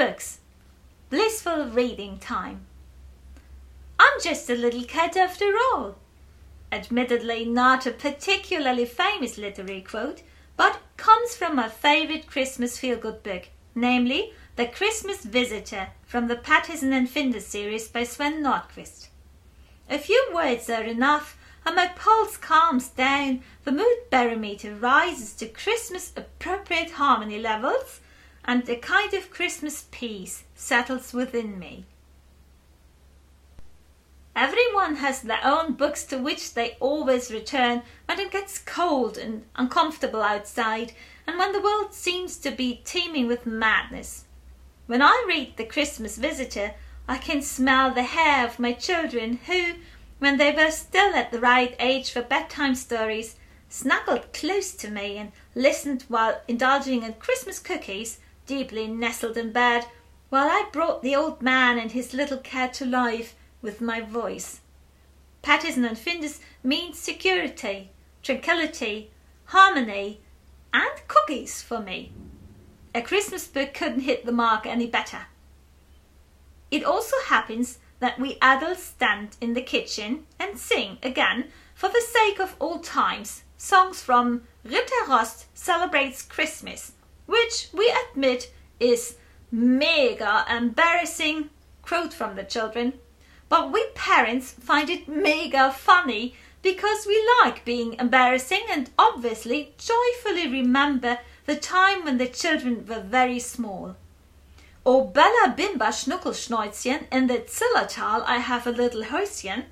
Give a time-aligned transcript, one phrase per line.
[0.00, 0.38] books.
[1.10, 2.64] Blissful reading time.
[3.98, 5.96] I'm just a little cat after all.
[6.72, 10.22] Admittedly, not a particularly famous literary quote,
[10.56, 16.36] but comes from my favorite Christmas feel good book, namely The Christmas Visitor from the
[16.36, 19.08] Pettersson and Findus series by Sven Nordqvist.
[19.90, 21.36] A few words are enough,
[21.66, 28.00] and my pulse calms down, the mood barometer rises to Christmas appropriate harmony levels,
[28.44, 31.84] and a kind of Christmas peace settles within me.
[34.34, 39.44] Everyone has their own books to which they always return when it gets cold and
[39.56, 40.92] uncomfortable outside
[41.26, 44.24] and when the world seems to be teeming with madness.
[44.86, 46.74] When I read The Christmas Visitor,
[47.06, 49.74] I can smell the hair of my children who,
[50.20, 53.36] when they were still at the right age for bedtime stories,
[53.68, 58.18] snuggled close to me and listened while indulging in Christmas cookies,
[58.50, 59.86] deeply nestled in bed,
[60.28, 64.58] while I brought the old man and his little cat to life with my voice.
[65.40, 67.90] Pettersson and Findus means security,
[68.24, 69.12] tranquility,
[69.44, 70.20] harmony,
[70.72, 72.10] and cookies for me.
[72.92, 75.26] A Christmas book couldn't hit the mark any better.
[76.72, 82.00] It also happens that we adults stand in the kitchen and sing again, for the
[82.00, 86.92] sake of old times, songs from Ritter Rost Celebrates Christmas,
[87.30, 89.14] which we admit is
[89.52, 91.48] mega embarrassing,
[91.80, 92.94] quote from the children,
[93.48, 100.48] but we parents find it mega funny because we like being embarrassing and obviously joyfully
[100.48, 103.94] remember the time when the children were very small.
[104.84, 109.66] O Bella Bimba Schnuckelschneuzchen in the Zillertal I have a little Häuschen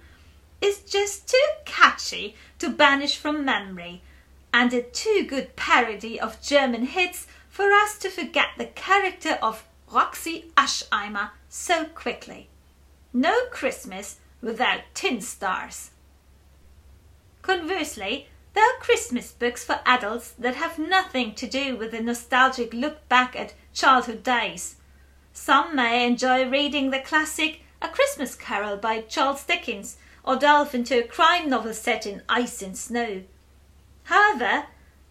[0.60, 4.02] is just too catchy to banish from memory
[4.52, 7.26] and a too good parody of German hits
[7.58, 12.48] for us to forget the character of Roxy Ascheimer so quickly.
[13.12, 15.90] No Christmas without tin stars.
[17.42, 22.72] Conversely, there are Christmas books for adults that have nothing to do with a nostalgic
[22.72, 24.76] look back at childhood days.
[25.32, 31.02] Some may enjoy reading the classic A Christmas Carol by Charles Dickens or delve into
[31.02, 33.22] a crime novel set in ice and snow.
[34.04, 34.66] However,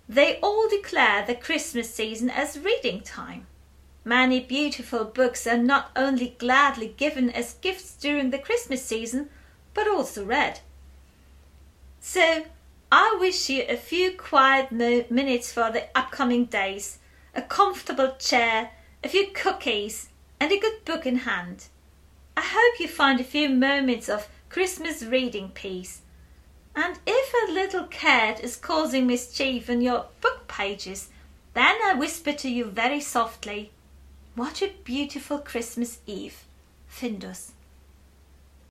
[0.10, 3.48] they all declare the Christmas season as reading time.
[4.06, 9.30] Many beautiful books are not only gladly given as gifts during the Christmas season,
[9.74, 10.62] but also read.
[12.00, 12.46] So,
[12.90, 17.00] I wish you a few quiet minutes for the upcoming days,
[17.36, 18.72] a comfortable chair,
[19.04, 20.08] a few cookies,
[20.40, 21.66] and a good book in hand.
[22.38, 26.02] I hope you find a few moments of Christmas reading peace.
[26.78, 31.10] And if a little cat is causing mischief in your book pages,
[31.56, 33.72] then I whisper to you very softly,
[34.36, 36.44] what a beautiful Christmas Eve,
[36.88, 37.54] Findus.